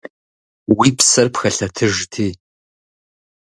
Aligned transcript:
Уи 0.77 0.89
псэр 0.97 1.27
пхэлъэтыжти! 1.33 2.27